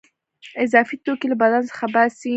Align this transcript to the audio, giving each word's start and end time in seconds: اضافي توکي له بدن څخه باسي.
اضافي 0.63 0.95
توکي 1.05 1.27
له 1.31 1.35
بدن 1.41 1.63
څخه 1.69 1.85
باسي. 1.93 2.29